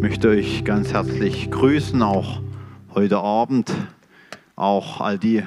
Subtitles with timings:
[0.00, 2.40] möchte euch ganz herzlich grüßen, auch
[2.94, 3.70] heute Abend,
[4.56, 5.42] auch all die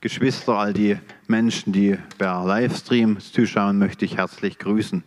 [0.00, 5.02] Geschwister, all die Menschen, die per Livestream zuschauen, möchte ich herzlich grüßen.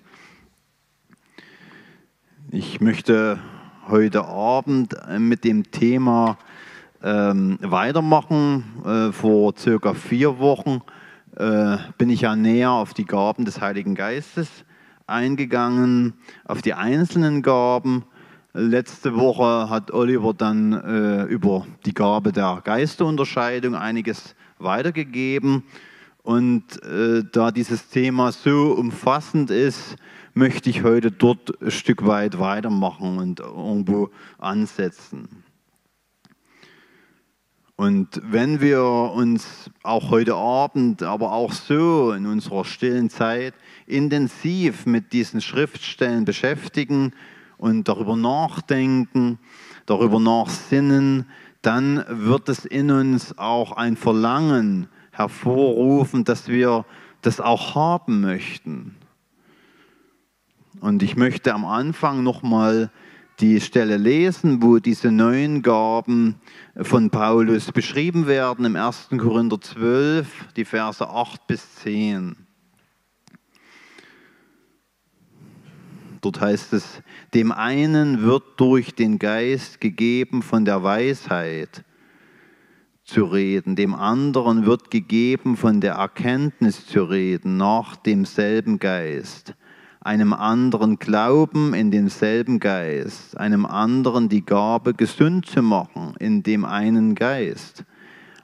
[2.52, 3.40] Ich möchte
[3.88, 6.38] heute Abend mit dem Thema
[7.02, 8.66] ähm, weitermachen.
[8.86, 10.82] Äh, vor circa vier Wochen
[11.38, 14.50] äh, bin ich ja näher auf die Gaben des Heiligen Geistes
[15.08, 18.04] eingegangen, auf die einzelnen Gaben.
[18.54, 25.64] Letzte Woche hat Oliver dann äh, über die Gabe der Geisterunterscheidung einiges weitergegeben.
[26.22, 29.96] Und äh, da dieses Thema so umfassend ist,
[30.34, 35.30] möchte ich heute dort ein Stück weit weitermachen und irgendwo ansetzen.
[37.78, 43.54] Und wenn wir uns auch heute Abend, aber auch so in unserer stillen Zeit
[43.88, 47.14] intensiv mit diesen Schriftstellen beschäftigen
[47.62, 49.38] und darüber nachdenken,
[49.86, 51.28] darüber nachsinnen,
[51.62, 56.86] dann wird es in uns auch ein Verlangen hervorrufen, dass wir
[57.22, 58.96] das auch haben möchten.
[60.80, 62.90] Und ich möchte am Anfang nochmal
[63.40, 66.38] die Stelle lesen, wo diese neuen Gaben
[66.82, 69.10] von Paulus beschrieben werden im 1.
[69.20, 72.36] Korinther 12, die Verse 8 bis 10.
[76.22, 77.02] Dort heißt es,
[77.34, 81.84] dem einen wird durch den Geist gegeben von der Weisheit
[83.04, 89.56] zu reden, dem anderen wird gegeben von der Erkenntnis zu reden nach demselben Geist.
[90.00, 96.66] Einem anderen Glauben in demselben Geist, einem anderen die Gabe, gesund zu machen in dem
[96.66, 97.84] einen Geist,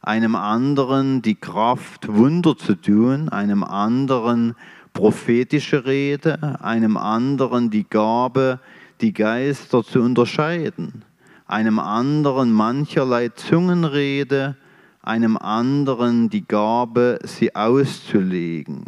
[0.02, 4.56] einem anderen die Kraft, Wunder zu tun, einem anderen
[4.98, 8.60] prophetische Rede, einem anderen die Gabe,
[9.02, 11.06] die Geister zu unterscheiden,
[11.46, 14.58] einem anderen mancherlei Zungenrede,
[15.02, 18.86] einem anderen die Gabe, sie auszulegen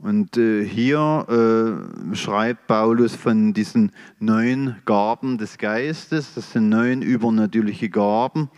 [0.00, 3.90] und äh, hier äh, schreibt Paulus von diesen
[4.20, 6.34] neun Gaben des Geistes.
[6.34, 8.48] Das sind neun übernatürliche Gaben.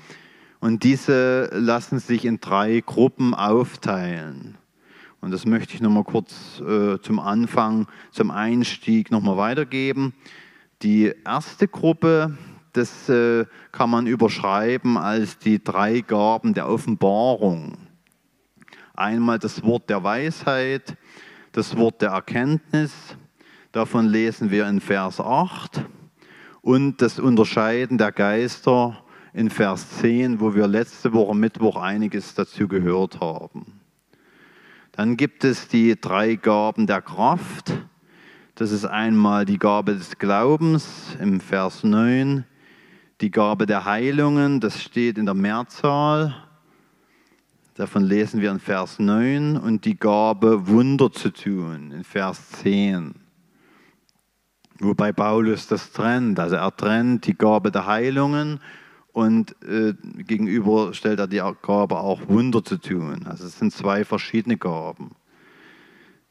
[0.60, 4.58] Und diese lassen sich in drei Gruppen aufteilen.
[5.20, 10.14] Und das möchte ich nochmal kurz äh, zum Anfang, zum Einstieg nochmal weitergeben.
[10.82, 12.38] Die erste Gruppe,
[12.72, 17.76] das äh, kann man überschreiben als die drei Gaben der Offenbarung.
[18.94, 20.96] Einmal das Wort der Weisheit,
[21.52, 22.92] das Wort der Erkenntnis.
[23.72, 25.84] Davon lesen wir in Vers 8
[26.62, 32.66] und das Unterscheiden der Geister in Vers 10, wo wir letzte Woche Mittwoch einiges dazu
[32.66, 33.79] gehört haben.
[35.00, 37.72] Dann gibt es die drei Gaben der Kraft.
[38.54, 42.44] Das ist einmal die Gabe des Glaubens im Vers 9,
[43.22, 46.34] die Gabe der Heilungen, das steht in der Mehrzahl
[47.76, 53.14] Davon lesen wir in Vers 9 und die Gabe, Wunder zu tun in Vers 10.
[54.80, 56.38] Wobei Paulus das trennt.
[56.38, 58.60] Also er trennt die Gabe der Heilungen
[59.12, 63.26] und äh, gegenüber stellt er die Gabe auch Wunder zu tun.
[63.26, 65.10] Also es sind zwei verschiedene Gaben.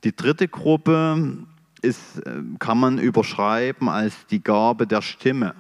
[0.03, 1.45] Die dritte Gruppe
[1.81, 5.56] ist, äh, kann man überschreiben als die Gabe der Stimme.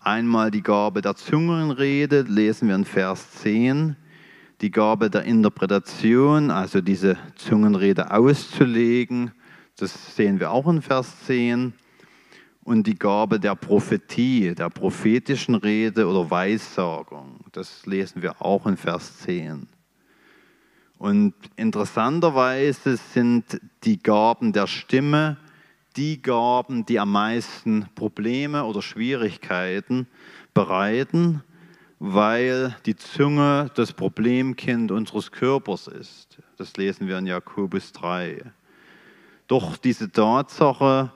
[0.00, 3.96] Einmal die Gabe der Zungenrede, lesen wir in Vers 10
[4.60, 9.32] die Gabe der Interpretation, also diese Zungenrede auszulegen,
[9.76, 11.74] das sehen wir auch in Vers 10,
[12.64, 18.76] und die Gabe der Prophetie, der prophetischen Rede oder Weissagung, das lesen wir auch in
[18.76, 19.68] Vers 10.
[20.98, 25.36] Und interessanterweise sind die Gaben der Stimme
[25.96, 30.08] die Gaben, die am meisten Probleme oder Schwierigkeiten
[30.52, 31.44] bereiten
[32.06, 36.36] weil die Zunge das Problemkind unseres Körpers ist.
[36.58, 38.42] Das lesen wir in Jakobus 3.
[39.46, 41.12] Doch diese Tatsache,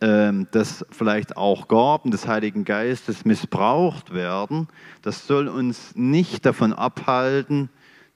[0.00, 4.68] dass vielleicht auch Gaben des Heiligen Geistes missbraucht werden,
[5.02, 7.70] das soll uns nicht davon abhalten,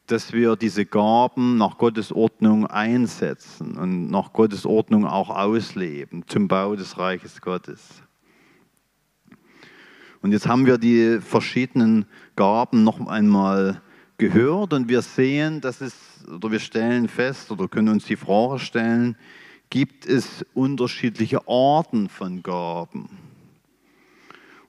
[0.07, 6.49] dass wir diese Gaben nach Gottes Ordnung einsetzen und nach Gottes Ordnung auch ausleben zum
[6.49, 8.03] Bau des Reiches Gottes.
[10.21, 12.07] Und jetzt haben wir die verschiedenen
[12.37, 13.83] Gaben noch einmal
[14.17, 15.95] gehört und wir sehen, dass es,
[16.27, 19.17] oder wir stellen fest oder können uns die Frage stellen,
[19.71, 23.09] gibt es unterschiedliche Arten von Gaben?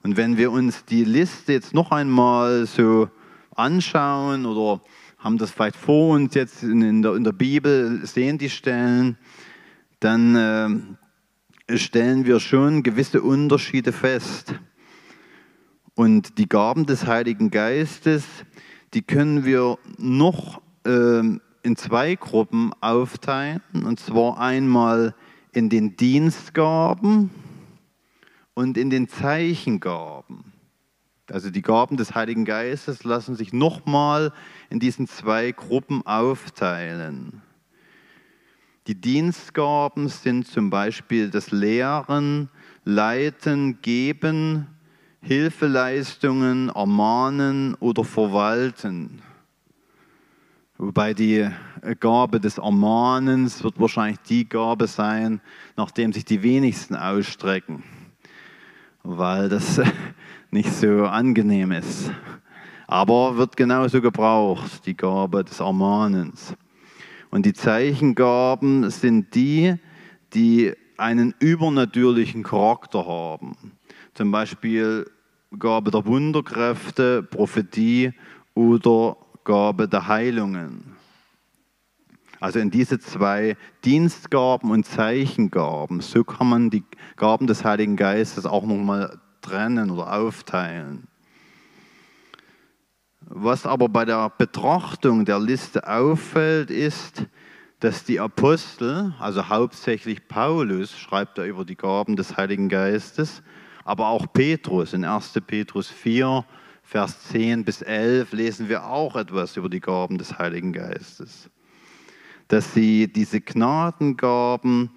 [0.04, 3.10] Und wenn wir uns die Liste jetzt noch einmal so
[3.56, 4.82] anschauen oder
[5.18, 9.18] haben das vielleicht vor uns jetzt in der, in der Bibel, sehen die Stellen,
[10.00, 10.98] dann
[11.68, 14.56] äh, stellen wir schon gewisse Unterschiede fest.
[15.96, 18.24] Und die Gaben des Heiligen Geistes,
[18.94, 21.22] die können wir noch äh,
[21.64, 23.62] in zwei Gruppen aufteilen.
[23.74, 25.16] Und zwar einmal
[25.52, 27.30] in den Dienstgaben
[28.54, 30.54] und in den Zeichengaben.
[31.32, 34.34] Also die Gaben des Heiligen Geistes lassen sich nochmal
[34.70, 37.42] in diesen zwei Gruppen aufteilen.
[38.88, 42.50] Die Dienstgaben sind zum Beispiel das Lehren,
[42.84, 44.68] Leiten, Geben,
[45.22, 49.22] Hilfeleistungen, Ermahnen oder Verwalten.
[50.82, 51.46] Wobei die
[52.00, 55.42] Gabe des Ermahnens wird wahrscheinlich die Gabe sein,
[55.76, 57.84] nachdem sich die wenigsten ausstrecken,
[59.04, 59.82] weil das
[60.52, 62.12] nicht so angenehm ist.
[62.88, 66.56] Aber wird genauso gebraucht, die Gabe des Ermahnens.
[67.30, 69.76] Und die Zeichengaben sind die,
[70.34, 73.58] die einen übernatürlichen Charakter haben.
[74.14, 75.12] Zum Beispiel
[75.60, 78.14] Gabe der Wunderkräfte, Prophetie
[78.54, 79.18] oder
[79.50, 80.96] Gabe der Heilungen.
[82.40, 86.84] Also in diese zwei Dienstgaben und Zeichengaben, so kann man die
[87.16, 91.08] Gaben des Heiligen Geistes auch nochmal trennen oder aufteilen.
[93.22, 97.26] Was aber bei der Betrachtung der Liste auffällt, ist,
[97.80, 103.42] dass die Apostel, also hauptsächlich Paulus, schreibt er über die Gaben des Heiligen Geistes,
[103.84, 105.42] aber auch Petrus in 1.
[105.48, 106.46] Petrus 4,
[106.90, 111.48] Vers 10 bis 11 lesen wir auch etwas über die Gaben des Heiligen Geistes.
[112.48, 114.90] Dass sie diese Gnadengaben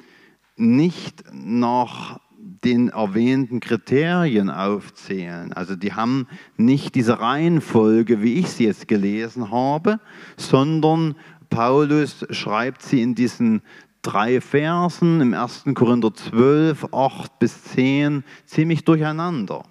[0.57, 5.53] nicht nach den erwähnten Kriterien aufzählen.
[5.53, 10.01] Also die haben nicht diese Reihenfolge, wie ich sie jetzt gelesen habe,
[10.39, 11.15] sondern
[11.51, 13.61] Paulus schreibt sie in diesen
[14.01, 15.65] drei Versen im 1.
[15.75, 19.65] Korinther 12, 8 bis 10 ziemlich durcheinander.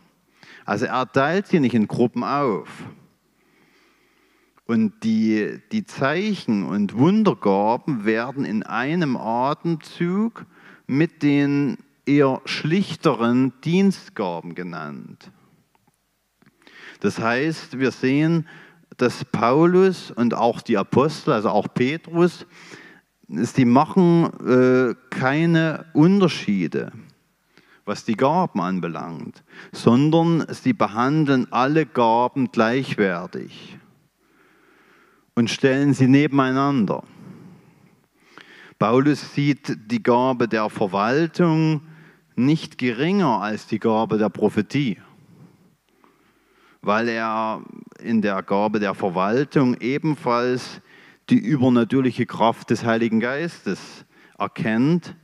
[0.66, 2.68] Also er teilt sie nicht in Gruppen auf.
[4.66, 10.46] Und die, die Zeichen und Wundergaben werden in einem Atemzug
[10.88, 15.32] mit den eher schlichteren Dienstgaben genannt.
[17.02, 18.48] Das heißt, wir sehen,
[18.98, 22.46] dass Paulus und auch die Apostel, also auch Petrus,
[23.28, 26.92] sie machen äh, keine Unterschiede,
[27.86, 33.78] was die Gaben anbelangt, sondern sie behandeln alle Gaben gleichwertig
[35.36, 37.04] und stellen sie nebeneinander.
[38.78, 41.82] Paulus sieht die Gabe der Verwaltung
[42.36, 44.98] nicht geringer als die Gabe der Prophetie,
[46.82, 47.62] weil er
[48.00, 50.82] in der Gabe der Verwaltung ebenfalls
[51.30, 54.06] die übernatürliche Kraft des Heiligen Geistes
[54.38, 55.16] erkennt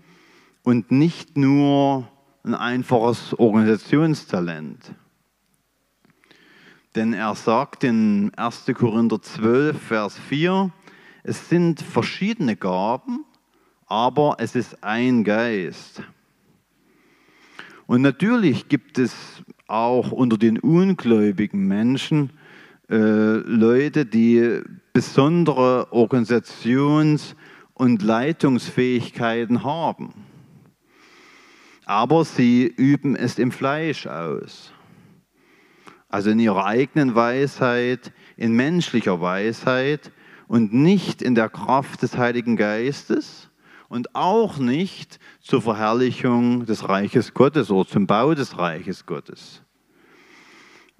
[0.63, 2.07] und nicht nur
[2.47, 4.94] ein einfaches Organisationstalent.
[6.95, 8.65] Denn er sagt in 1.
[8.73, 10.71] Korinther 12, Vers 4,
[11.23, 13.25] es sind verschiedene Gaben,
[13.85, 16.01] aber es ist ein Geist.
[17.85, 19.13] Und natürlich gibt es
[19.67, 22.31] auch unter den ungläubigen Menschen
[22.89, 24.61] äh, Leute, die
[24.94, 27.35] besondere Organisations-
[27.73, 30.26] und Leitungsfähigkeiten haben.
[31.88, 34.74] Aber sie üben es im Fleisch aus.
[36.09, 40.11] Also in ihrer eigenen Weisheit, in menschlicher Weisheit
[40.50, 43.50] und nicht in der Kraft des Heiligen Geistes
[43.88, 49.64] und auch nicht zur Verherrlichung des Reiches Gottes oder zum Bau des Reiches Gottes.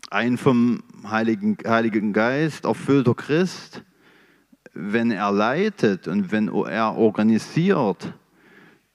[0.10, 3.84] Ein vom Heiligen, Heiligen Geist erfüllter Christ,
[4.74, 8.14] wenn er leitet und wenn er organisiert,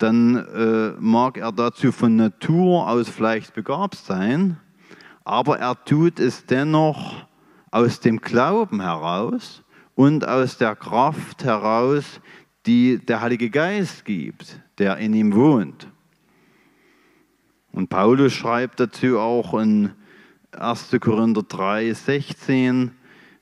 [0.02, 4.58] dann äh, mag er dazu von Natur aus vielleicht begabt sein,
[5.24, 7.26] aber er tut es dennoch
[7.70, 9.62] aus dem Glauben heraus
[9.94, 12.20] und aus der Kraft heraus,
[12.66, 15.86] die der Heilige Geist gibt, der in ihm wohnt.
[17.70, 19.92] Und Paulus schreibt dazu auch in
[20.50, 20.96] 1.
[21.00, 22.90] Korinther 3, 16,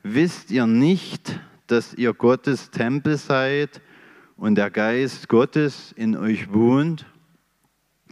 [0.03, 3.81] wisst ihr nicht, dass ihr Gottes Tempel seid
[4.41, 7.07] und der Geist Gottes in euch wohnt?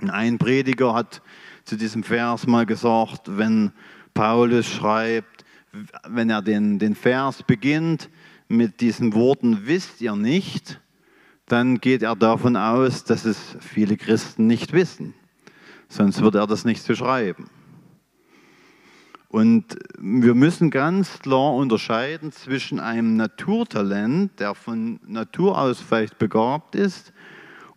[0.06, 1.22] ein Prediger hat
[1.64, 3.72] zu diesem Vers mal gesagt, wenn
[4.14, 5.44] Paulus schreibt,
[6.06, 8.08] wenn er den, den Vers beginnt
[8.46, 10.80] mit diesen Worten, wisst ihr nicht,
[11.46, 15.14] dann geht er davon aus, dass es viele Christen nicht wissen.
[15.88, 17.50] Sonst würde er das nicht so schreiben.
[19.28, 26.74] Und wir müssen ganz klar unterscheiden zwischen einem Naturtalent, der von Natur aus vielleicht begabt
[26.74, 27.12] ist,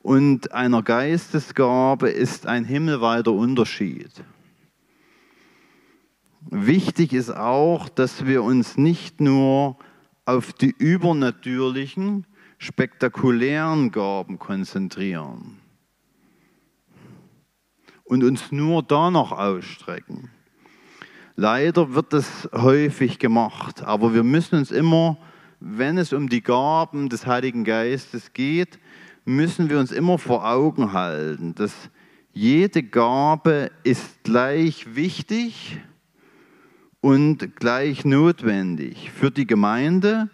[0.04, 4.24] und einer Geistesgabe ist ein himmelweiter Unterschied.
[6.50, 9.78] Wichtig ist auch, dass wir uns nicht nur
[10.26, 12.26] auf die übernatürlichen,
[12.58, 15.60] spektakulären Gaben konzentrieren
[18.04, 20.30] und uns nur danach ausstrecken.
[21.36, 25.18] Leider wird das häufig gemacht, aber wir müssen uns immer,
[25.60, 28.80] wenn es um die Gaben des Heiligen Geistes geht,
[29.26, 31.74] müssen wir uns immer vor Augen halten, dass
[32.34, 35.80] jede Gabe ist gleich wichtig
[37.02, 40.30] und gleich notwendig für die Gemeinde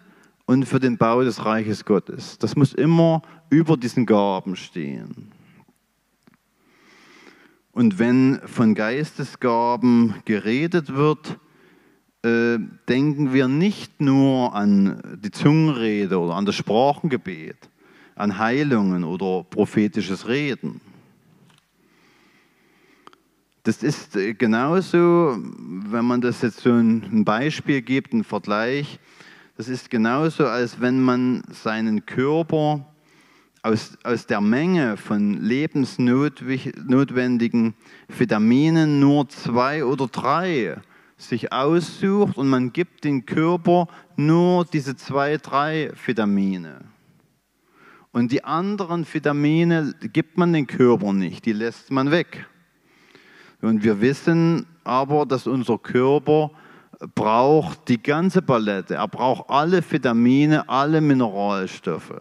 [0.46, 2.38] und für den Bau des Reiches Gottes.
[2.38, 5.32] Das muss immer über diesen Gaben stehen.
[7.78, 11.38] Und wenn von Geistesgaben geredet wird,
[12.24, 12.58] äh,
[12.88, 17.70] denken wir nicht nur an die Zungenrede oder an das Sprachengebet,
[18.16, 20.80] an Heilungen oder prophetisches Reden.
[23.62, 28.98] Das ist äh, genauso, wenn man das jetzt so ein Beispiel gibt, einen Vergleich,
[29.56, 32.92] das ist genauso, als wenn man seinen Körper
[33.62, 37.74] aus, aus der Menge von lebensnotwendigen
[38.08, 40.80] Vitaminen nur zwei oder drei
[41.16, 46.80] sich aussucht und man gibt dem Körper nur diese zwei, drei Vitamine.
[48.12, 52.46] Und die anderen Vitamine gibt man dem Körper nicht, die lässt man weg.
[53.60, 56.50] Und wir wissen aber, dass unser Körper
[57.14, 58.94] braucht die ganze Palette.
[58.94, 62.20] Er braucht alle Vitamine, alle Mineralstoffe.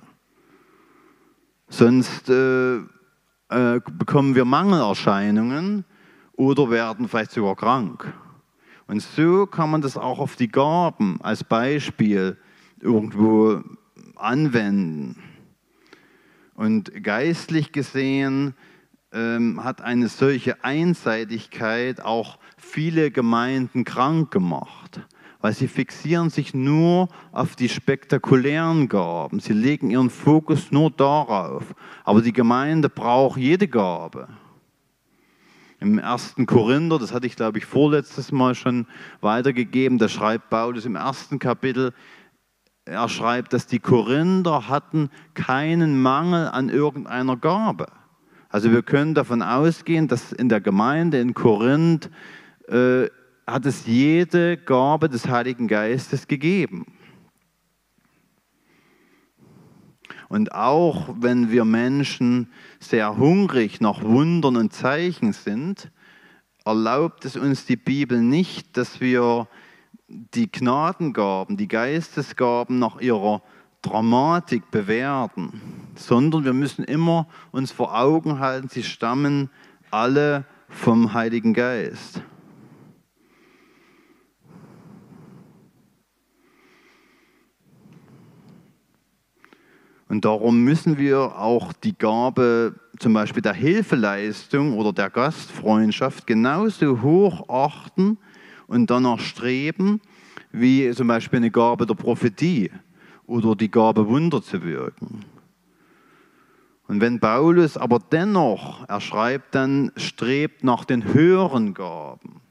[1.69, 5.85] Sonst äh, äh, bekommen wir Mangelerscheinungen
[6.33, 8.13] oder werden vielleicht sogar krank.
[8.87, 12.37] Und so kann man das auch auf die Gaben als Beispiel
[12.79, 13.61] irgendwo
[14.15, 15.17] anwenden.
[16.55, 18.55] Und geistlich gesehen
[19.11, 25.01] ähm, hat eine solche Einseitigkeit auch viele Gemeinden krank gemacht,
[25.39, 29.39] weil sie fixieren sich nur auf die spektakulären Gaben.
[29.39, 31.75] Sie legen ihren Fokus nur darauf.
[32.03, 34.27] Aber die Gemeinde braucht jede Gabe.
[35.79, 38.87] Im ersten Korinther, das hatte ich glaube ich vorletztes Mal schon
[39.21, 41.93] weitergegeben, da schreibt Paulus im ersten Kapitel,
[42.85, 47.87] er schreibt, dass die Korinther hatten keinen Mangel an irgendeiner Gabe.
[48.49, 52.09] Also wir können davon ausgehen, dass in der Gemeinde in Korinth
[52.69, 53.07] äh,
[53.47, 56.85] hat es jede Gabe des Heiligen Geistes gegeben.
[60.29, 65.89] Und auch wenn wir Menschen sehr hungrig nach Wundern und Zeichen sind,
[66.65, 69.47] erlaubt es uns die Bibel nicht, dass wir
[70.09, 73.41] die Gnadengaben, die Geistesgaben nach ihrer
[73.81, 75.61] Dramatik bewerten,
[75.95, 79.49] sondern wir müssen immer uns vor Augen halten, sie stammen
[79.91, 82.21] alle vom Heiligen Geist.
[90.09, 97.01] Und darum müssen wir auch die Gabe zum Beispiel der Hilfeleistung oder der Gastfreundschaft genauso
[97.01, 98.17] hoch achten
[98.67, 99.99] und danach streben,
[100.51, 102.71] wie zum Beispiel eine Gabe der Prophetie
[103.25, 105.25] oder die Gabe, Wunder zu wirken.
[106.87, 112.41] Und wenn Paulus aber dennoch, er schreibt dann, strebt nach den höheren Gaben.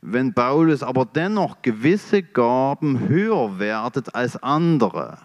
[0.00, 5.18] Wenn Paulus aber dennoch gewisse Gaben höher wertet als andere,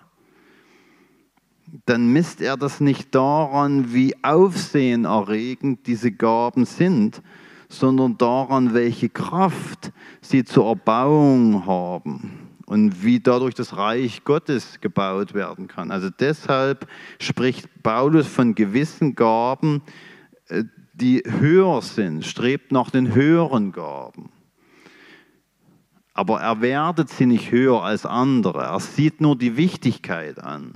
[1.86, 7.22] dann misst er das nicht daran, wie aufsehenerregend diese Gaben sind,
[7.70, 15.34] sondern daran, welche Kraft sie zur Erbauung haben und wie dadurch das Reich Gottes gebaut
[15.34, 15.92] werden kann.
[15.92, 16.88] Also deshalb
[17.20, 19.82] spricht Paulus von gewissen Gaben,
[20.48, 24.30] äh, die höher sind, strebt nach den höheren Gaben.
[26.14, 28.64] Aber er wertet sie nicht höher als andere.
[28.64, 30.74] Er sieht nur die Wichtigkeit an.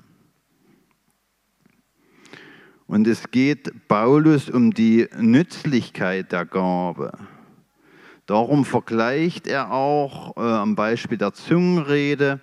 [2.92, 7.14] Und es geht Paulus um die Nützlichkeit der Gabe.
[8.26, 12.42] Darum vergleicht er auch äh, am Beispiel der Zungenrede,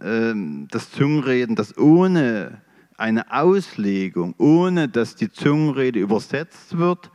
[0.00, 0.34] äh,
[0.72, 2.62] das Zungenreden, das ohne
[2.96, 7.12] eine Auslegung, ohne dass die Zungenrede übersetzt wird,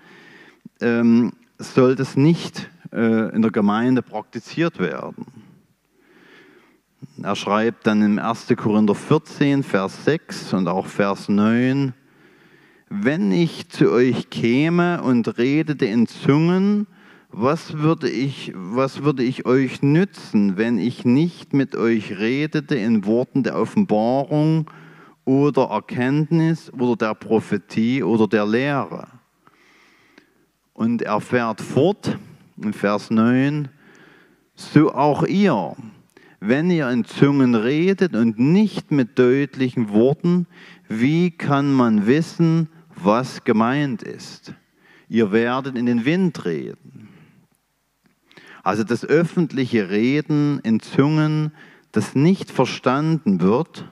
[0.80, 5.26] ähm, soll das nicht äh, in der Gemeinde praktiziert werden.
[7.22, 8.48] Er schreibt dann im 1.
[8.56, 11.94] Korinther 14, Vers 6 und auch Vers 9,
[12.90, 16.88] wenn ich zu euch käme und redete in Zungen,
[17.32, 23.06] was würde ich, was würde ich euch nützen, wenn ich nicht mit euch redete in
[23.06, 24.72] Worten der Offenbarung
[25.24, 29.08] oder Erkenntnis oder der Prophetie oder der Lehre.
[30.74, 32.18] Und er fährt fort
[32.58, 33.68] in Vers 9,
[34.56, 35.76] so auch ihr,
[36.40, 40.48] wenn ihr in Zungen redet und nicht mit deutlichen Worten,
[40.88, 42.70] wie kann man wissen,
[43.04, 44.54] was gemeint ist?
[45.08, 47.10] Ihr werdet in den Wind reden.
[48.64, 51.54] Also das öffentliche Reden in Zungen,
[51.92, 53.90] das nicht verstanden wird,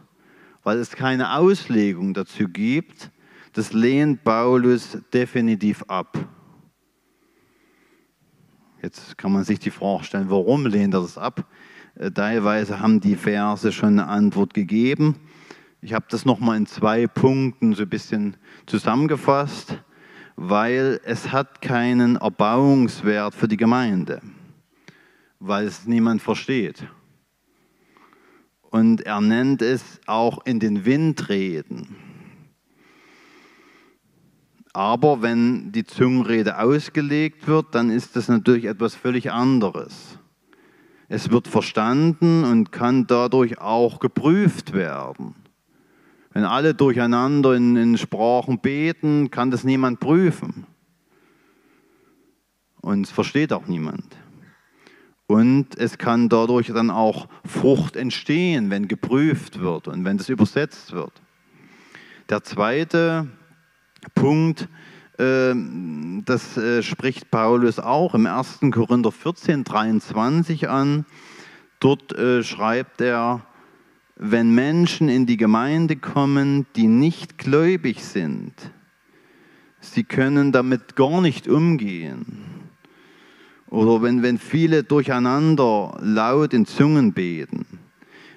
[0.64, 3.12] weil es keine Auslegung dazu gibt,
[3.54, 6.18] das lehnt Paulus definitiv ab.
[8.82, 11.50] Jetzt kann man sich die Frage stellen, warum lehnt er das ab?
[11.96, 15.16] Äh, teilweise haben die Verse schon eine Antwort gegeben.
[15.81, 19.81] Ich habe das nochmal in zwei Punkten so ein bisschen zusammengefasst,
[20.36, 24.22] weil es hat keinen Erbauungswert für die Gemeinde,
[25.39, 26.88] weil es niemand versteht.
[28.72, 31.96] Und er nennt es auch in den Wind reden.
[34.74, 40.19] Aber wenn die Zungenrede ausgelegt wird, dann ist das natürlich etwas völlig anderes.
[41.07, 45.36] Es wird verstanden und kann dadurch auch geprüft werden.
[46.38, 50.67] Wenn alle durcheinander in, in Sprachen beten, kann das niemand prüfen.
[52.79, 54.15] Und es versteht auch niemand.
[55.25, 60.91] Und es kann dadurch dann auch Frucht entstehen, wenn geprüft wird und wenn das übersetzt
[60.91, 61.12] wird.
[62.29, 63.29] Der zweite
[64.13, 64.70] Punkt,
[65.17, 68.60] ähm, das äh, spricht Paulus auch im 1.
[68.72, 71.08] Korinther 14, 23 an.
[71.79, 73.41] Dort äh, schreibt er,
[74.20, 78.54] wenn Menschen in die Gemeinde kommen, die nicht gläubig sind,
[79.80, 82.44] sie können damit gar nicht umgehen
[83.70, 87.66] oder wenn, wenn viele durcheinander laut in Zungen beten.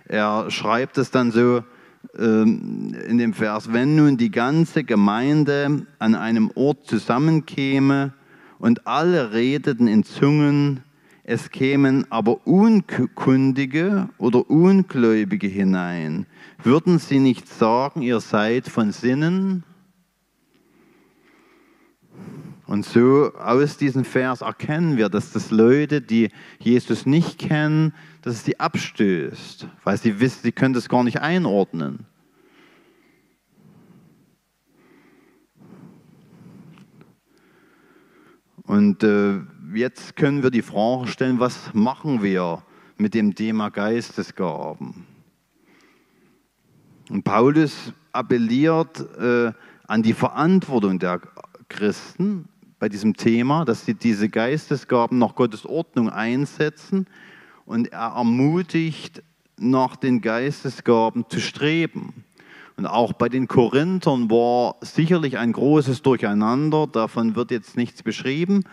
[0.07, 1.63] Er schreibt es dann so
[2.19, 8.13] ähm, in dem Vers, wenn nun die ganze Gemeinde an einem Ort zusammenkäme
[8.59, 10.81] und alle redeten in Zungen,
[11.25, 16.27] es kämen aber Unkundige oder Ungläubige hinein,
[16.62, 19.64] würden sie nicht sagen, ihr seid von Sinnen?
[22.66, 26.29] Und so aus diesem Vers erkennen wir, dass das Leute, die
[26.61, 27.92] Jesus nicht kennen,
[28.23, 32.07] dass es sie abstößt, weil sie wissen, sie können das gar nicht einordnen.
[38.62, 39.40] Und äh,
[39.74, 42.62] jetzt können wir die Frage stellen, was machen wir
[42.96, 45.06] mit dem Thema Geistesgaben?
[47.09, 49.52] Und Paulus appelliert äh,
[49.87, 51.20] an die Verantwortung der
[51.68, 57.06] Christen bei diesem Thema, dass sie diese Geistesgaben nach Gottes Ordnung einsetzen
[57.66, 59.22] und er ermutigt,
[59.59, 62.24] nach den Geistesgaben zu streben.
[62.76, 68.64] Und auch bei den Korinthern war sicherlich ein großes Durcheinander, davon wird jetzt nichts beschrieben,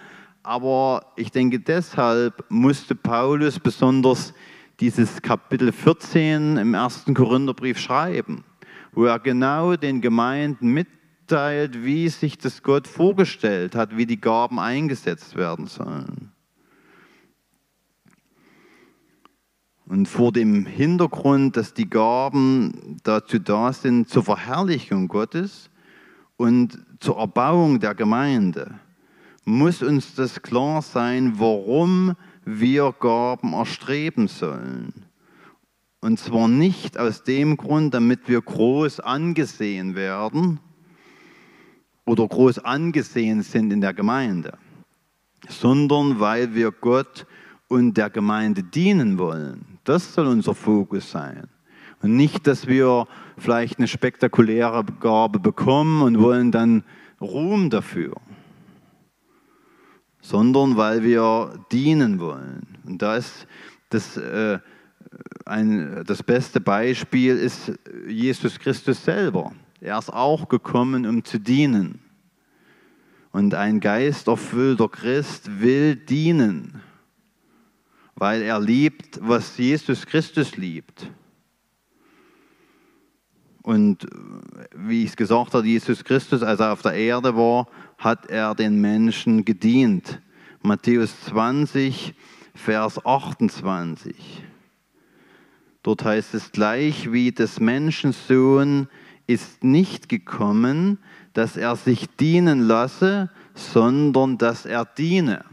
[0.48, 4.34] aber ich denke, deshalb musste Paulus besonders
[4.80, 8.44] dieses Kapitel 14 im ersten Korintherbrief schreiben,
[8.94, 10.88] wo er genau den Gemeinden mit
[11.28, 16.32] mitteilt, wie sich das Gott vorgestellt hat, wie die Gaben eingesetzt werden sollen.
[19.88, 25.70] Und vor dem Hintergrund, dass die Gaben dazu da sind, zur Verherrlichung Gottes
[26.38, 28.80] und zur Erbauung der Gemeinde,
[29.48, 34.94] muss uns das klar sein, warum wir Gaben erstreben sollen.
[36.02, 40.60] Und zwar nicht aus dem Grund, damit wir groß angesehen werden,
[42.08, 44.58] oder groß angesehen sind in der Gemeinde,
[45.48, 47.28] sondern weil wir Gott
[47.68, 49.78] und der Gemeinde dienen wollen.
[49.84, 51.48] Das soll unser Fokus sein.
[52.02, 53.08] Und nicht, dass wir
[53.38, 56.84] vielleicht eine spektakuläre Gabe bekommen und wollen dann
[57.20, 58.14] Ruhm dafür,
[60.22, 62.68] sondern weil wir dienen wollen.
[62.86, 63.48] Und da ist
[63.90, 64.60] das, äh,
[65.46, 67.72] ein, das beste Beispiel ist
[68.08, 69.54] Jesus Christus selber.
[69.80, 72.00] Er ist auch gekommen, um zu dienen.
[73.32, 76.82] Und ein geisterfüllter Christ will dienen,
[78.16, 81.12] weil er liebt, was Jesus Christus liebt.
[83.62, 84.08] Und
[84.74, 88.56] wie ich es gesagt habe, Jesus Christus, als er auf der Erde war, hat er
[88.56, 90.22] den Menschen gedient.
[90.62, 92.14] Matthäus 20,
[92.54, 94.44] Vers 28.
[95.84, 98.88] Dort heißt es gleich, wie des Menschensohn
[99.26, 101.00] ist nicht gekommen,
[101.34, 105.46] dass er sich dienen lasse, sondern dass er diene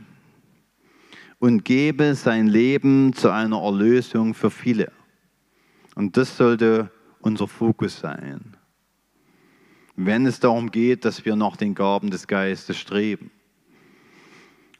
[1.39, 4.91] und gebe sein Leben zu einer Erlösung für viele.
[5.95, 8.54] Und das sollte unser Fokus sein.
[9.97, 13.31] Wenn es darum geht, dass wir nach den Gaben des Geistes streben.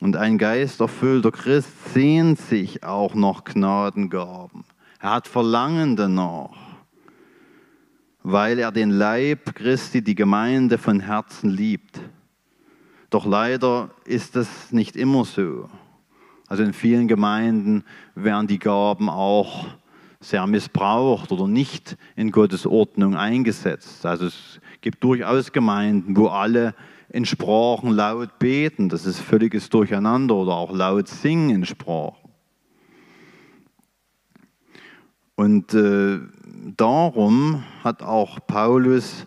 [0.01, 4.65] Und ein geisterfüllter Christ sehnt sich auch nach Gnadengaben.
[5.01, 6.57] Er hat Verlangen danach,
[8.23, 12.01] weil er den Leib Christi, die Gemeinde von Herzen liebt.
[13.11, 15.69] Doch leider ist das nicht immer so.
[16.49, 19.67] Also in vielen Gemeinden werden die Gaben auch
[20.25, 24.07] sehr missbraucht oder nicht in Gottes Ordnung eingesetzt.
[24.07, 26.75] Also es gibt durchaus Gemeinden, wo alle
[27.11, 28.89] in Sprachen laut beten.
[28.89, 32.31] Das ist völliges Durcheinander oder auch laut singen in Sprachen.
[35.37, 36.21] Und äh,
[36.77, 39.27] darum hat auch Paulus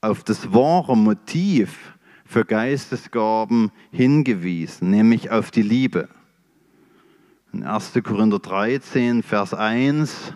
[0.00, 6.08] auf das wahre Motiv für Geistesgaben hingewiesen, nämlich auf die Liebe.
[7.50, 7.94] In 1.
[8.04, 10.34] Korinther 13, Vers 1,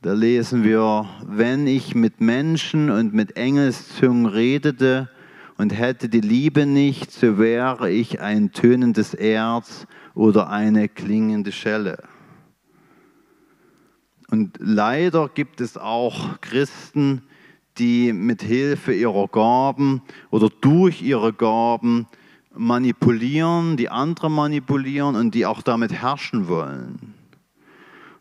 [0.00, 5.10] da lesen wir, wenn ich mit Menschen und mit Engelszungen redete
[5.58, 12.02] und hätte die Liebe nicht, so wäre ich ein tönendes Erz oder eine klingende Schelle.
[14.30, 17.20] Und leider gibt es auch Christen,
[17.76, 20.00] die mit Hilfe ihrer Gaben
[20.30, 22.06] oder durch ihre Gaben
[22.54, 27.14] manipulieren, die andere manipulieren und die auch damit herrschen wollen.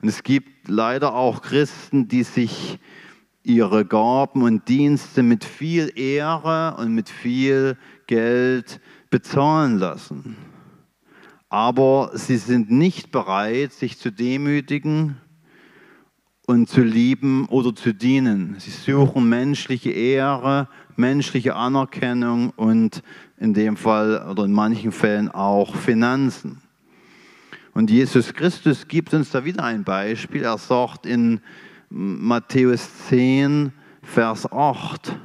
[0.02, 2.80] Und es gibt leider auch Christen, die sich
[3.44, 10.36] ihre Gaben und Dienste mit viel Ehre und mit viel Geld bezahlen lassen.
[11.50, 15.17] Aber sie sind nicht bereit, sich zu demütigen
[16.48, 18.56] und zu lieben oder zu dienen.
[18.60, 23.04] Sie suchen menschliche Ehre, menschliche Anerkennung und
[23.41, 26.62] in dem Fall oder in manchen Fällen auch Finanzen.
[27.73, 30.43] Und Jesus Christus gibt uns da wieder ein Beispiel.
[30.43, 31.41] Er sagt in
[31.89, 33.73] Matthäus 10,
[34.04, 35.17] Vers 8,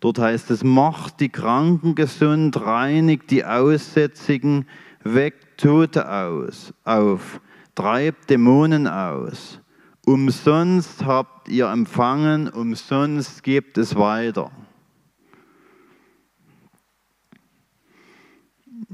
[0.00, 4.66] dort heißt es, macht die Kranken gesund, reinigt die Aussätzigen,
[5.02, 7.42] weckt Tote aus, auf,
[7.74, 9.60] treibt Dämonen aus.
[10.06, 14.50] Umsonst habt ihr empfangen, umsonst gebt es weiter.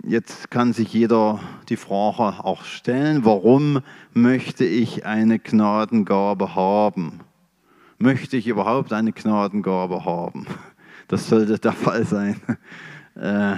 [0.02, 3.80] Jetzt kann sich jeder die Frage auch stellen, warum
[4.14, 7.20] möchte ich eine Gnadengabe haben?
[7.98, 10.46] Möchte ich überhaupt eine Gnadengabe haben?
[11.08, 12.40] Das sollte der Fall sein.
[13.16, 13.56] Äh,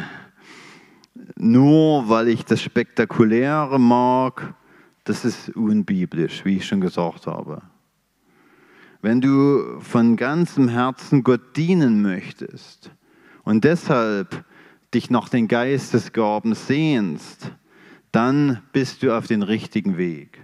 [1.36, 4.54] nur weil ich das Spektakuläre mag,
[5.04, 7.62] das ist unbiblisch, wie ich schon gesagt habe.
[9.02, 12.90] Wenn du von ganzem Herzen Gott dienen möchtest
[13.44, 14.44] und deshalb
[14.94, 17.50] dich nach den Geistesgaben sehnst,
[18.12, 20.40] dann bist du auf den richtigen Weg.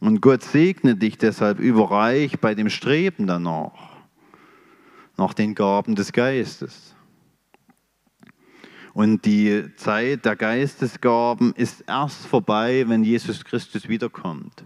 [0.00, 3.96] Und Gott segne dich deshalb überreich bei dem Streben danach,
[5.16, 6.94] nach den Gaben des Geistes.
[8.94, 14.64] Und die Zeit der Geistesgaben ist erst vorbei, wenn Jesus Christus wiederkommt.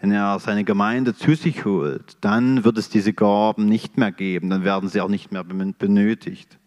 [0.00, 4.50] Wenn er seine Gemeinde zu sich holt, dann wird es diese Gaben nicht mehr geben,
[4.50, 6.58] dann werden sie auch nicht mehr benötigt.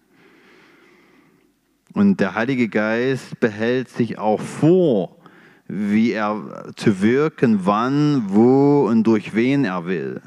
[1.96, 5.16] Und der Heilige Geist behält sich auch vor,
[5.70, 10.22] wie er zu wirken, wann, wo und durch wen er will.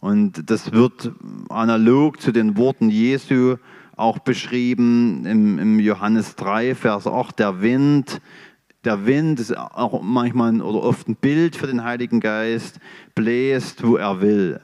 [0.00, 1.12] Und das wird
[1.48, 3.56] analog zu den Worten Jesu
[3.96, 8.20] auch beschrieben im, im Johannes 3, Vers 8, der Wind.
[8.84, 12.80] Der Wind ist auch manchmal oder oft ein Bild für den Heiligen Geist,
[13.14, 14.60] bläst, wo er will.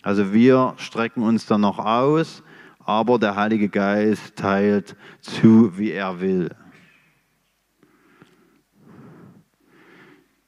[0.00, 2.42] Also wir strecken uns dann noch aus
[2.84, 6.54] aber der Heilige Geist teilt zu, wie er will.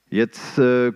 [0.09, 0.93] Jetzt äh,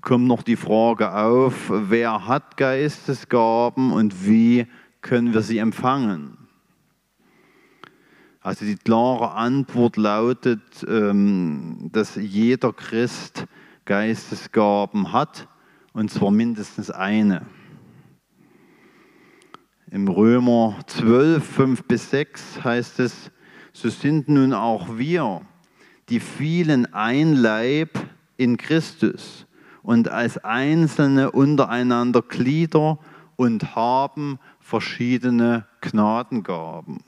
[0.00, 4.66] kommt noch die Frage auf, wer hat Geistesgaben und wie
[5.00, 6.36] können wir sie empfangen?
[8.42, 13.46] Also die klare Antwort lautet, ähm, dass jeder Christ
[13.84, 15.48] Geistesgaben hat,
[15.92, 17.46] und zwar mindestens eine.
[19.92, 23.32] Im Römer 12, 5 bis 6 heißt es,
[23.72, 25.40] so sind nun auch wir,
[26.08, 27.98] die vielen ein Leib
[28.36, 29.48] in Christus
[29.82, 33.00] und als Einzelne untereinander Glieder
[33.34, 36.98] und haben verschiedene Gnadengaben.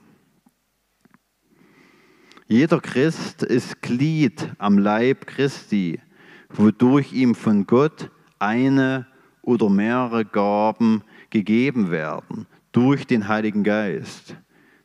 [2.49, 6.01] Jeder Christ ist Glied am Leib Christi,
[6.49, 9.07] wodurch ihm von Gott eine
[9.41, 14.35] oder mehrere Gaben gegeben werden durch den Heiligen Geist.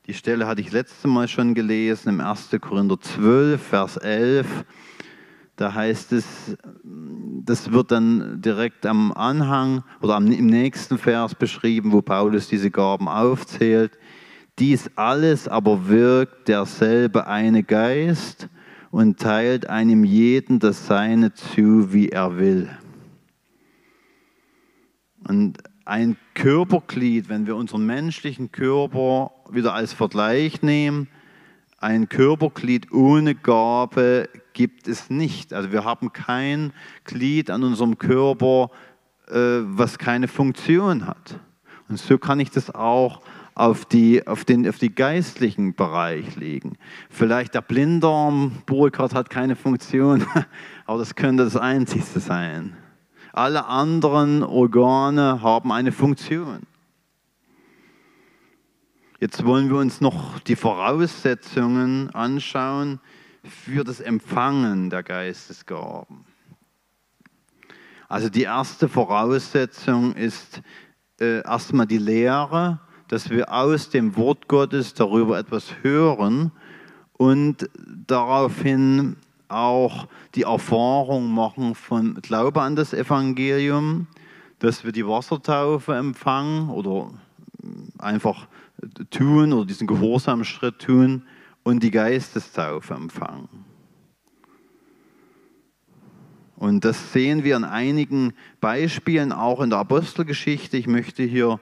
[0.06, 2.50] Die Stelle hatte ich letztes Mal schon gelesen im 1.
[2.62, 4.66] Korinther 12, Vers 11.
[5.58, 12.02] Da heißt es, das wird dann direkt am Anhang oder im nächsten Vers beschrieben, wo
[12.02, 13.98] Paulus diese Gaben aufzählt.
[14.60, 18.50] Dies alles aber wirkt derselbe eine Geist
[18.92, 22.70] und teilt einem jeden das Seine zu, wie er will.
[25.28, 31.08] Und ein Körperglied, wenn wir unseren menschlichen Körper wieder als Vergleich nehmen,
[31.80, 35.54] ein Körperglied ohne Gabe gibt es nicht.
[35.54, 36.74] Also wir haben kein
[37.06, 38.72] Glied an unserem Körper,
[39.28, 41.40] äh, was keine Funktion hat.
[41.88, 43.22] Und so kann ich das auch
[43.54, 46.78] auf die, auf den auf die geistlichen Bereich legen.
[47.10, 50.26] Vielleicht der Blindarm, Burkhardt hat keine Funktion,
[50.86, 52.76] aber das könnte das Einzigste sein.
[53.38, 56.64] Alle anderen Organe haben eine Funktion.
[59.20, 63.00] Jetzt wollen wir uns noch die Voraussetzungen anschauen
[63.44, 66.26] für das Empfangen der Geistesgaben.
[68.10, 70.64] Also die erste Voraussetzung ist
[71.22, 76.52] äh, erstmal die Lehre, dass wir aus dem Wort Gottes darüber etwas hören
[77.14, 77.70] und
[78.08, 79.16] daraufhin
[79.50, 84.08] auch die Erfahrung machen von Glaube an das Evangelium,
[84.60, 87.12] dass wir die Wassertaufe empfangen oder
[87.98, 88.48] einfach
[89.10, 91.24] tun oder diesen Gehorsamschritt tun
[91.64, 93.50] und die Geistestaufe empfangen.
[96.56, 100.78] Und das sehen wir an einigen Beispielen auch in der Apostelgeschichte.
[100.78, 101.60] Ich möchte hier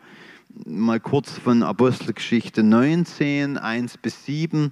[0.65, 4.71] mal kurz von Apostelgeschichte 19, 1 bis 7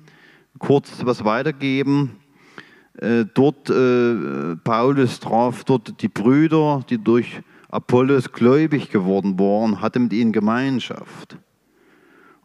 [0.60, 2.23] kurz was weitergeben.
[2.98, 10.00] Äh, dort, äh, Paulus traf dort die Brüder, die durch Apollos gläubig geworden waren, hatte
[10.00, 11.38] mit ihnen Gemeinschaft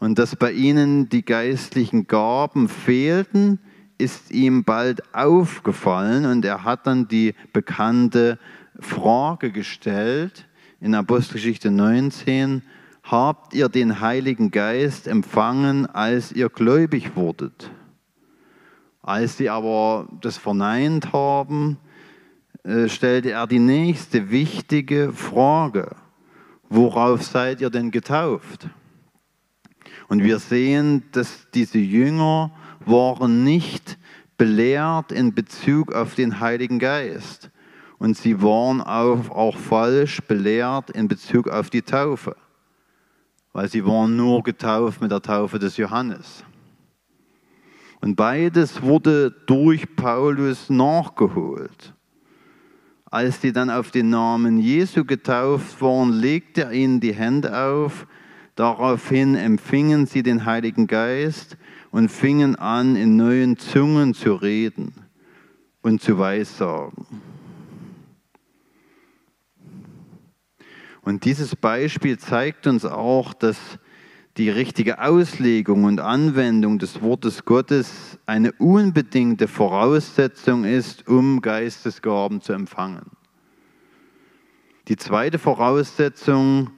[0.01, 3.59] und dass bei ihnen die geistlichen Gaben fehlten,
[3.99, 8.39] ist ihm bald aufgefallen und er hat dann die bekannte
[8.79, 10.47] Frage gestellt
[10.81, 12.63] in Apostelgeschichte 19,
[13.03, 17.71] habt ihr den Heiligen Geist empfangen, als ihr gläubig wurdet?
[19.03, 21.79] Als sie aber das verneint haben,
[22.65, 25.97] äh, stellte er die nächste wichtige Frage.
[26.69, 28.69] Worauf seid ihr denn getauft?
[30.09, 32.51] Und wir sehen, dass diese Jünger
[32.85, 33.99] waren nicht
[34.37, 37.51] belehrt in Bezug auf den Heiligen Geist.
[37.99, 42.37] Und sie waren auch, auch falsch belehrt in Bezug auf die Taufe.
[43.53, 46.45] Weil sie waren nur getauft mit der Taufe des Johannes.
[48.01, 51.95] Und beides wurde durch Paulus nachgeholt.
[53.11, 58.07] Als sie dann auf den Namen Jesu getauft waren, legte er ihnen die Hände auf
[58.59, 61.57] Daraufhin empfingen sie den Heiligen Geist
[61.93, 64.93] und fingen an, in neuen Zungen zu reden
[65.81, 67.07] und zu weissagen.
[71.03, 73.79] Und dieses Beispiel zeigt uns auch, dass
[74.39, 82.53] die richtige Auslegung und Anwendung des Wortes Gottes eine unbedingte Voraussetzung ist, um Geistesgaben zu
[82.53, 83.11] empfangen.
[84.87, 86.71] Die zweite Voraussetzung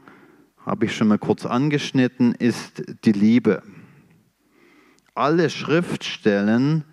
[0.65, 3.63] habe ich schon mal kurz angeschnitten, ist die Liebe.
[5.15, 6.85] Alle Schriftstellen,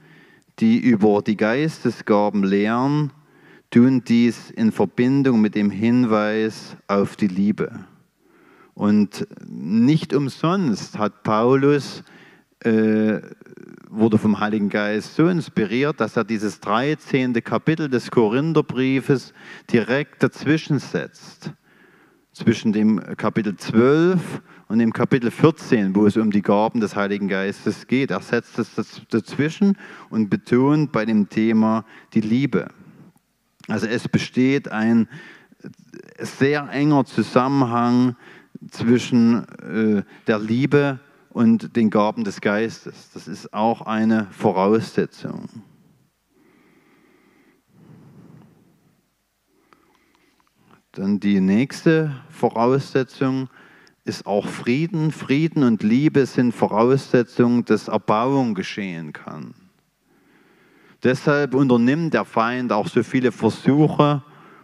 [0.59, 3.13] die über die Geistesgaben lehren,
[3.71, 7.85] tun dies in Verbindung mit dem Hinweis auf die Liebe.
[8.77, 12.03] Und nicht umsonst hat Paulus,
[12.59, 13.21] äh,
[13.89, 17.33] wurde vom Heiligen Geist so inspiriert, dass er dieses 13.
[17.43, 19.33] Kapitel des Korintherbriefes
[19.73, 21.53] direkt dazwischen setzt
[22.33, 27.27] zwischen dem Kapitel 12 und dem Kapitel 14, wo es um die Gaben des Heiligen
[27.27, 28.11] Geistes geht.
[28.11, 28.75] Er setzt es
[29.09, 29.75] dazwischen
[30.11, 32.67] und betont bei dem Thema die Liebe.
[33.67, 35.07] Also es besteht ein
[36.19, 38.15] sehr enger Zusammenhang
[38.69, 43.11] zwischen äh, der Liebe und den Gaben des Geistes.
[43.13, 45.49] Das ist auch eine Voraussetzung.
[50.93, 53.49] Dann die nächste Voraussetzung
[54.03, 55.11] ist auch Frieden.
[55.11, 59.53] Frieden und Liebe sind Voraussetzungen, dass Erbauung geschehen kann.
[61.03, 64.23] Deshalb unternimmt der Feind auch so viele Versuche,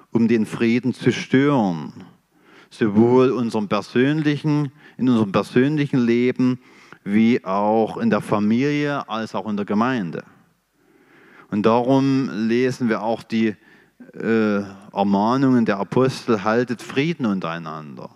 [0.09, 1.93] um den Frieden zu stören.
[2.73, 6.59] Sowohl unserem persönlichen, in unserem persönlichen Leben
[7.03, 10.23] wie auch in der Familie als auch in der Gemeinde.
[11.51, 13.55] Und darum lesen wir auch die
[14.15, 18.09] äh, Ermahnungen der Apostel, haltet Frieden untereinander.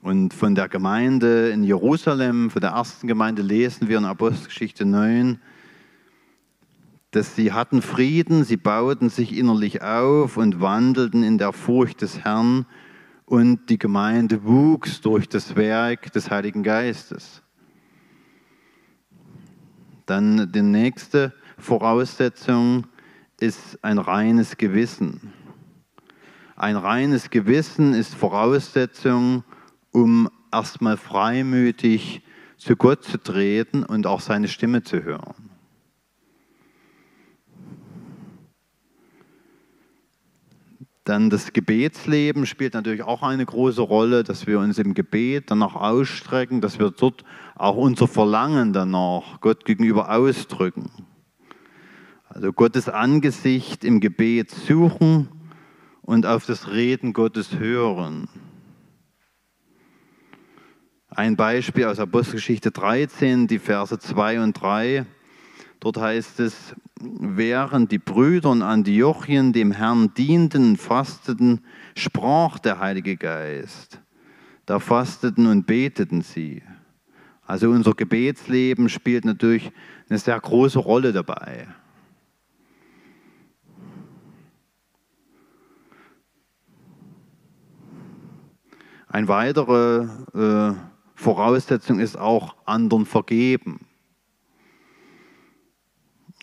[0.00, 5.38] Und von der Gemeinde in Jerusalem, von der ersten Gemeinde lesen wir in Apostelgeschichte 9,
[7.14, 12.24] dass sie hatten Frieden, sie bauten sich innerlich auf und wandelten in der Furcht des
[12.24, 12.66] Herrn
[13.24, 17.42] und die Gemeinde wuchs durch das Werk des Heiligen Geistes.
[20.06, 22.88] Dann die nächste Voraussetzung
[23.38, 25.32] ist ein reines Gewissen.
[26.56, 29.44] Ein reines Gewissen ist Voraussetzung,
[29.92, 32.22] um erstmal freimütig
[32.56, 35.53] zu Gott zu treten und auch seine Stimme zu hören.
[41.04, 45.74] Dann das Gebetsleben spielt natürlich auch eine große Rolle, dass wir uns im Gebet danach
[45.74, 50.90] ausstrecken, dass wir dort auch unser Verlangen danach Gott gegenüber ausdrücken.
[52.28, 55.28] Also Gottes Angesicht im Gebet suchen
[56.00, 58.28] und auf das Reden Gottes hören.
[61.08, 65.04] Ein Beispiel aus Apostelgeschichte 13, die Verse 2 und 3.
[65.80, 71.64] Dort heißt es, während die Brüder in Antiochien dem Herrn dienten, fasteten,
[71.96, 74.00] sprach der Heilige Geist.
[74.66, 76.62] Da fasteten und beteten sie.
[77.46, 79.70] Also unser Gebetsleben spielt natürlich
[80.08, 81.68] eine sehr große Rolle dabei.
[89.08, 90.74] Eine weitere äh,
[91.14, 93.86] Voraussetzung ist auch anderen vergeben.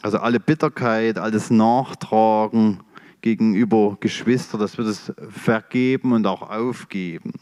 [0.01, 2.79] Also alle Bitterkeit, alles Nachtragen
[3.21, 7.33] gegenüber Geschwistern, dass wir das vergeben und auch aufgeben.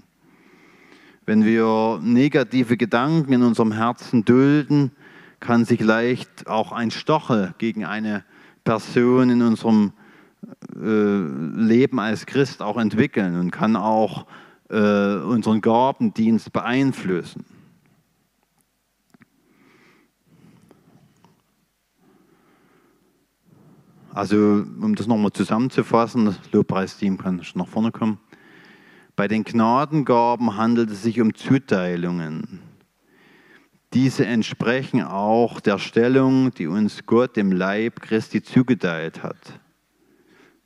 [1.26, 4.91] Wenn wir negative Gedanken in unserem Herzen dulden,
[5.39, 8.26] kann sich leicht auch ein Stachel gegen eine
[8.65, 9.93] Person in unserem
[10.76, 14.26] äh, Leben als Christ auch entwickeln und kann auch
[14.69, 17.45] äh, unseren Gabendienst beeinflussen.
[24.13, 28.19] Also, um das nochmal zusammenzufassen, das Lobpreisteam kann schon nach vorne kommen.
[29.15, 32.60] Bei den Gnadengaben handelt es sich um Zuteilungen.
[33.93, 39.60] Diese entsprechen auch der Stellung, die uns Gott im Leib Christi zugeteilt hat.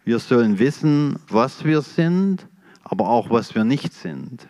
[0.04, 2.48] Wir sollen wissen, was wir sind
[2.84, 4.48] aber auch was wir nicht sind.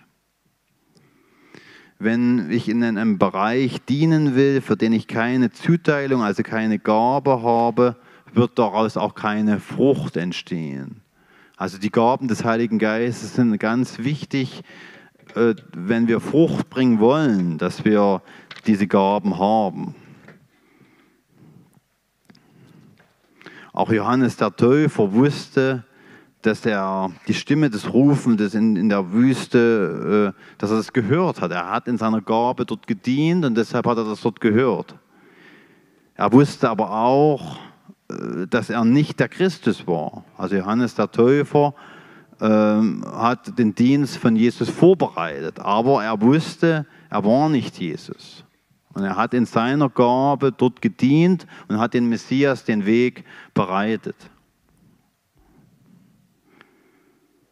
[1.99, 7.41] Wenn ich in einem Bereich dienen will, für den ich keine Zuteilung, also keine Gabe
[7.43, 7.95] habe,
[8.35, 11.01] wird daraus auch keine Frucht entstehen.
[11.57, 14.63] Also die Gaben des Heiligen Geistes sind ganz wichtig,
[15.35, 18.21] äh, wenn wir Frucht bringen wollen, dass wir
[18.65, 19.95] diese Gaben haben.
[23.71, 25.83] Auch Johannes der Täufer wusste,
[26.43, 31.41] dass er die Stimme des Rufendes in, in der Wüste, äh, dass er das gehört
[31.41, 31.51] hat.
[31.51, 34.95] Er hat in seiner Gabe dort gedient und deshalb hat er das dort gehört.
[36.15, 37.57] Er wusste aber auch,
[38.49, 40.23] dass er nicht der Christus war.
[40.37, 41.73] Also Johannes der Täufer
[42.39, 48.43] äh, hat den Dienst von Jesus vorbereitet, aber er wusste, er war nicht Jesus.
[48.93, 54.15] Und er hat in seiner Gabe dort gedient und hat den Messias den Weg bereitet.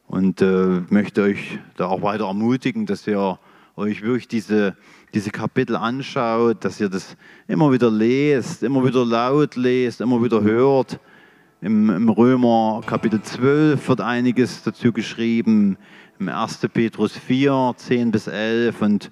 [0.07, 3.39] Und äh, möchte euch da auch weiter ermutigen, dass ihr
[3.75, 4.75] euch wirklich diese,
[5.13, 7.15] diese Kapitel anschaut, dass ihr das
[7.47, 10.99] immer wieder lest, immer wieder laut lest, immer wieder hört.
[11.61, 15.77] Im, im Römer Kapitel 12 wird einiges dazu geschrieben,
[16.19, 16.59] im 1.
[16.73, 19.11] Petrus 4, 10 bis 11 und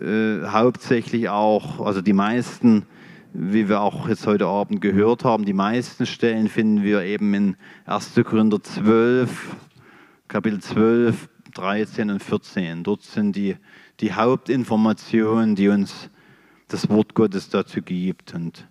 [0.00, 2.86] äh, hauptsächlich auch, also die meisten,
[3.32, 7.56] wie wir auch jetzt heute Abend gehört haben, die meisten Stellen finden wir eben in
[7.84, 8.14] 1.
[8.24, 9.56] Korinther 12,
[10.26, 12.82] Kapitel 12, 13 und 14.
[12.82, 13.56] Dort sind die,
[14.00, 16.10] die Hauptinformationen, die uns
[16.68, 18.34] das Wort Gottes dazu gibt.
[18.34, 18.68] Und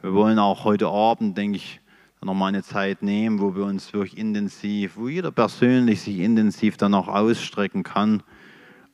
[0.00, 1.80] wir wollen auch heute Abend, denke ich,
[2.22, 7.08] nochmal eine Zeit nehmen, wo wir uns wirklich intensiv, wo jeder persönlich sich intensiv danach
[7.08, 8.22] ausstrecken kann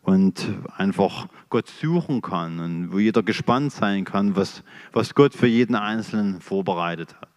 [0.03, 5.49] und einfach Gott suchen kann und wo jeder gespannt sein kann, was, was Gott für
[5.49, 7.36] jeden Einzelnen vorbereitet hat.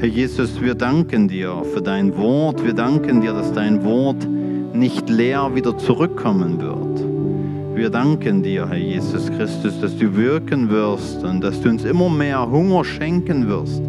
[0.00, 2.64] Herr Jesus, wir danken dir für dein Wort.
[2.64, 4.26] Wir danken dir, dass dein Wort
[4.74, 7.76] nicht leer wieder zurückkommen wird.
[7.76, 12.08] Wir danken dir, Herr Jesus Christus, dass du wirken wirst und dass du uns immer
[12.08, 13.82] mehr Hunger schenken wirst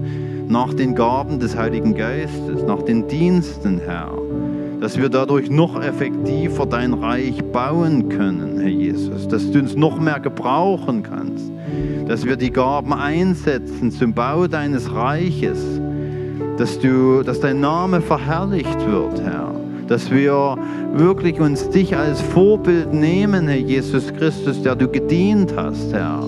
[0.47, 4.11] nach den Gaben des Heiligen Geistes, nach den Diensten, Herr.
[4.82, 9.27] Dass wir dadurch noch effektiver dein Reich bauen können, Herr Jesus.
[9.27, 11.51] Dass du uns noch mehr gebrauchen kannst.
[12.07, 15.82] Dass wir die Gaben einsetzen zum Bau deines Reiches
[16.61, 19.51] dass, du, dass dein Name verherrlicht wird, Herr.
[19.88, 20.57] dass wir
[20.93, 26.24] wirklich uns dich als Vorbild nehmen, Herr Jesus Christus, der du gedient hast, Herr.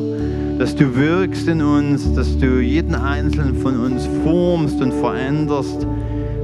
[0.57, 5.85] Dass du wirkst in uns, dass du jeden einzelnen von uns formst und veränderst,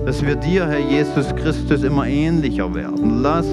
[0.06, 3.22] dass wir dir, Herr Jesus Christus, immer ähnlicher werden.
[3.24, 3.48] Lass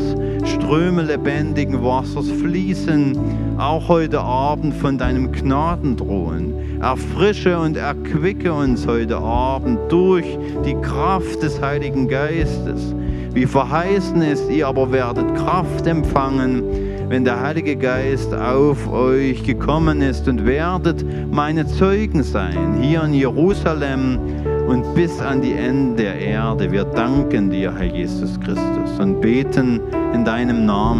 [0.47, 3.19] Ströme lebendigen Wassers fließen,
[3.59, 6.81] auch heute Abend von deinem Gnadendrohen.
[6.81, 12.95] Erfrische und erquicke uns heute Abend durch die Kraft des Heiligen Geistes.
[13.33, 16.63] Wie verheißen ist, ihr aber werdet Kraft empfangen,
[17.09, 23.15] wenn der Heilige Geist auf euch gekommen ist und werdet meine Zeugen sein, hier in
[23.15, 24.19] Jerusalem
[24.67, 26.73] und bis an die Ende der Erde.
[26.73, 29.81] Wir danken dir, Herr Jesus Christus, und beten
[30.17, 30.97] in deinem Namen.